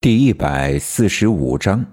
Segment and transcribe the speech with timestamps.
[0.00, 1.84] 第一百四十五章，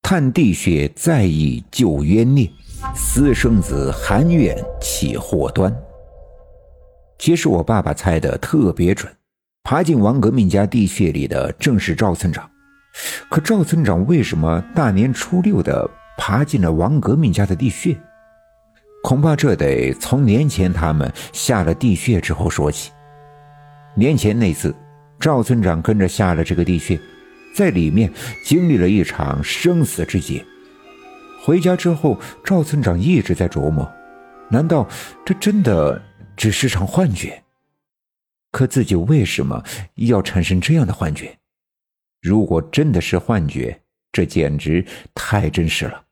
[0.00, 2.48] 探地穴再议旧冤孽，
[2.94, 5.76] 私生子含怨起祸端。
[7.18, 9.12] 其实我爸爸猜的特别准，
[9.64, 12.48] 爬进王革命家地穴里的正是赵村长。
[13.28, 17.98] 可赵村长为什么大年初六的爬进了王革命家的地穴？
[19.02, 22.92] 恐怕这得从年前他们下了地穴之后说起。
[23.96, 24.72] 年前那次，
[25.18, 26.96] 赵村长跟着下了这个地穴。
[27.58, 28.12] 在里面
[28.44, 30.46] 经历了一场生死之劫，
[31.42, 33.92] 回家之后，赵村长一直在琢磨：
[34.48, 34.88] 难道
[35.26, 36.00] 这真的
[36.36, 37.42] 只是场幻觉？
[38.52, 39.60] 可自己为什么
[39.96, 41.36] 要产生这样的幻觉？
[42.22, 46.04] 如果真的是幻觉，这简直太真实了。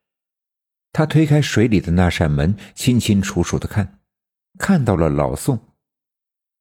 [0.92, 4.00] 他推开水里的那扇门，清清楚楚的看，
[4.58, 5.60] 看到了老宋，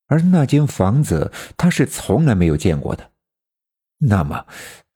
[0.05, 3.13] 而那间房子他是从来没有见过的。
[3.97, 4.45] 那么，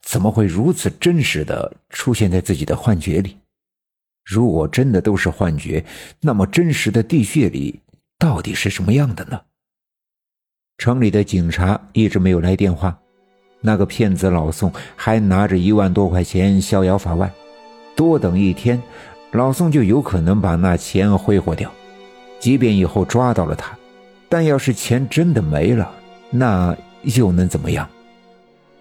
[0.02, 3.36] 怎么会如此真实的出现在自己的幻觉里？
[4.24, 5.84] 如果真的都是幻觉，
[6.20, 7.80] 那么真实的地穴里
[8.18, 9.40] 到底是什么样的呢？
[10.78, 12.96] 城里的警察一直没有来电话，
[13.60, 17.30] 那个骗子老宋还拿着一万多块钱逍遥法外，
[17.96, 18.80] 多等一天，
[19.32, 21.70] 老宋就有可能把那钱挥霍掉。
[22.38, 23.76] 即便以后抓到了他，
[24.28, 25.92] 但要是钱真的没了，
[26.30, 27.88] 那又能怎么样？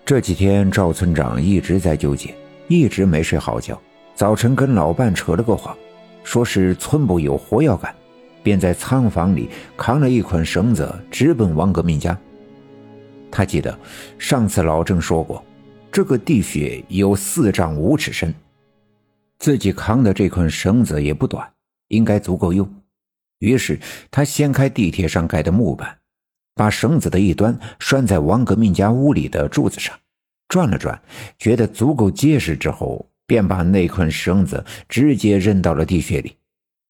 [0.09, 2.33] 这几天，赵村长一直在纠结，
[2.67, 3.79] 一直没睡好觉。
[4.15, 5.77] 早晨跟老伴扯了个谎，
[6.23, 7.93] 说是村部有活要干，
[8.41, 12.19] 便在仓房里扛了一捆绳子，直奔王革命家。
[13.29, 13.77] 他记得
[14.17, 15.45] 上次老郑说过，
[15.91, 18.33] 这个地穴有四丈五尺深，
[19.37, 21.47] 自己扛的这捆绳子也不短，
[21.89, 22.67] 应该足够用。
[23.37, 25.98] 于是他掀开地铁上盖的木板。
[26.59, 29.97] 把绳子的一端拴在王革命家屋里的柱子上，
[30.49, 31.01] 转了转，
[31.37, 36.35] 觉得足够结实之后，便把那捆绳子直接扔到了地穴里，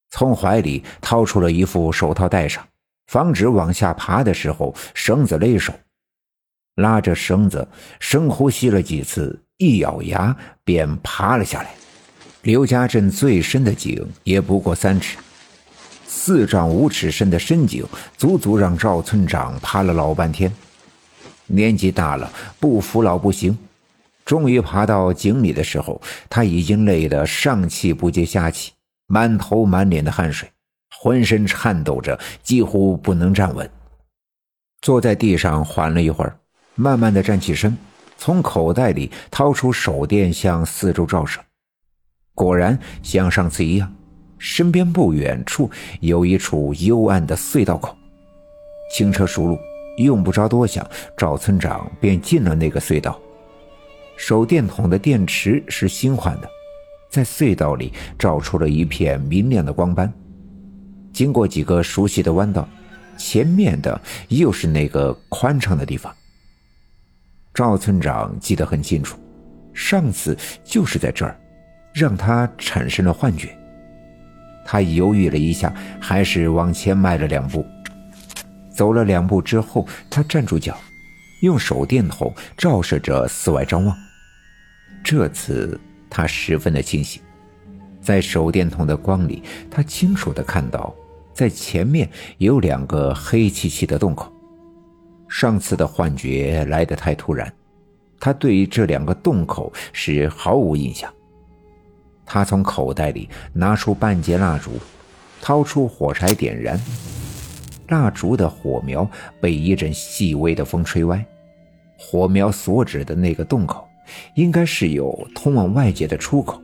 [0.10, 2.68] 从怀里掏出了一副手套戴上，
[3.12, 5.72] 防止往下爬的时候绳子勒手。
[6.78, 7.68] 拉着绳子，
[8.00, 11.76] 深呼吸了几次，一咬牙便爬了下来。
[12.42, 15.20] 刘家镇最深的井也不过三尺。
[16.30, 17.84] 四丈五尺深的深井，
[18.16, 20.54] 足足让赵村长爬了老半天。
[21.48, 23.58] 年纪大了，不服老不行。
[24.26, 28.72] 终于爬到井里的时候，他已经累得上气不接下气，
[29.08, 30.48] 满头满脸的汗水，
[31.02, 33.68] 浑身颤抖着，几乎不能站稳。
[34.84, 36.38] 坐在地上缓了一会儿，
[36.76, 37.76] 慢慢的站起身，
[38.20, 41.42] 从口袋里掏出手电向四周照射，
[42.36, 43.92] 果然像上次一样。
[44.40, 45.70] 身边不远处
[46.00, 47.96] 有一处幽暗的隧道口，
[48.96, 49.60] 轻车熟路，
[49.98, 53.20] 用不着多想，赵村长便进了那个隧道。
[54.16, 56.50] 手电筒的电池是新换的，
[57.10, 60.12] 在隧道里照出了一片明亮的光斑。
[61.12, 62.68] 经过几个熟悉的弯道，
[63.18, 66.14] 前面的又是那个宽敞的地方。
[67.54, 69.18] 赵村长记得很清楚，
[69.74, 71.38] 上次就是在这儿，
[71.94, 73.58] 让他产生了幻觉。
[74.72, 77.66] 他犹豫了一下，还是往前迈了两步。
[78.70, 80.78] 走了两步之后，他站住脚，
[81.42, 83.98] 用手电筒照射着四外张望。
[85.04, 87.20] 这次他十分的清醒，
[88.00, 89.42] 在手电筒的光里，
[89.72, 90.94] 他清楚的看到，
[91.34, 92.08] 在前面
[92.38, 94.32] 有两个黑漆漆的洞口。
[95.28, 97.52] 上次的幻觉来得太突然，
[98.20, 101.12] 他对于这两个洞口是毫无印象。
[102.32, 104.74] 他从口袋里拿出半截蜡烛，
[105.42, 106.80] 掏出火柴点燃。
[107.88, 109.10] 蜡烛的火苗
[109.42, 111.26] 被一阵细微的风吹歪，
[111.98, 113.84] 火苗所指的那个洞口，
[114.36, 116.62] 应该是有通往外界的出口。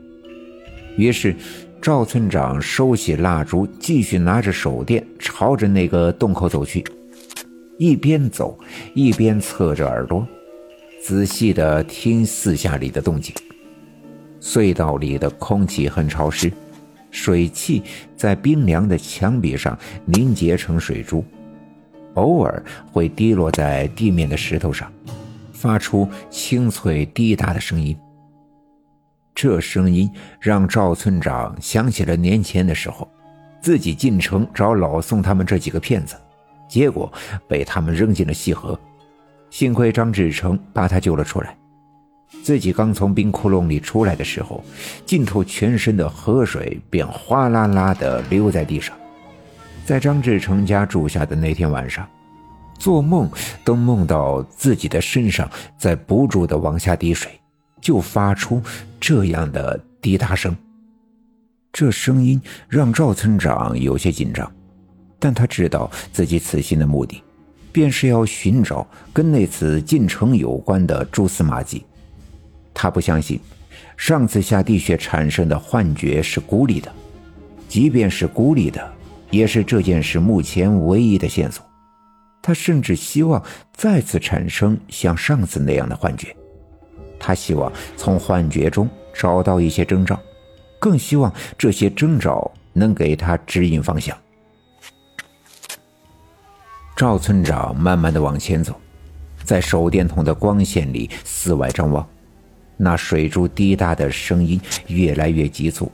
[0.98, 1.36] 于是，
[1.82, 6.86] 赵村长收起蜡烛，继续拿着手电朝着那个洞口走去，
[7.80, 8.58] 一边走
[8.94, 10.28] 一边侧着耳朵，
[11.04, 13.34] 仔细地听四下里的动静。
[14.46, 16.54] 隧道里的空气很潮湿，
[17.10, 17.82] 水汽
[18.16, 19.76] 在冰凉的墙壁上
[20.06, 21.26] 凝结成水珠，
[22.14, 24.90] 偶尔会滴落在地面的石头上，
[25.52, 27.98] 发出清脆滴答的声音。
[29.34, 30.10] 这声音
[30.40, 33.10] 让赵村长想起了年前的时候，
[33.60, 36.16] 自己进城找老宋他们这几个骗子，
[36.70, 37.12] 结果
[37.48, 38.80] 被他们扔进了溪河，
[39.50, 41.58] 幸亏张志成把他救了出来。
[42.44, 44.64] 自己刚从冰窟窿里出来的时候，
[45.06, 48.96] 浸透全身的河水便哗啦啦地流在地上。
[49.86, 52.08] 在张志成家住下的那天晚上，
[52.78, 53.30] 做梦
[53.64, 57.32] 都梦到自己的身上在不住地往下滴水，
[57.82, 58.62] 就发出
[59.00, 60.56] 这样的滴答声。
[61.72, 64.52] 这声音让赵村长有些紧张，
[65.20, 67.24] 但他知道自己此行的目的，
[67.72, 71.86] 便是要寻找跟那次进城有关的蛛丝马迹。
[72.76, 73.40] 他不相信
[73.98, 76.94] 上次下地穴产生的幻觉是孤立的，
[77.68, 78.94] 即便是孤立的，
[79.32, 81.66] 也是这件事目前唯一的线索。
[82.44, 83.44] 他甚至希望
[83.74, 86.36] 再次产生像上次那样的幻觉，
[87.18, 90.20] 他希望从幻觉中找到一些征兆。
[90.78, 94.16] 更希望这些征兆能给他指引方向。
[96.96, 98.80] 赵村长慢慢的往前走，
[99.44, 102.08] 在手电筒的光线里四外张望，
[102.78, 105.92] 那水珠滴答的声音越来越急促，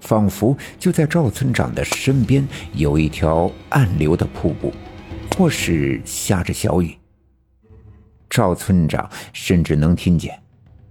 [0.00, 4.72] 仿佛就在赵村长的身边有一条暗流的瀑布，
[5.36, 6.96] 或是下着小雨。
[8.28, 10.38] 赵村长甚至能听见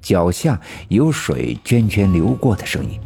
[0.01, 0.59] 脚下
[0.89, 2.99] 有水涓涓流过的声音。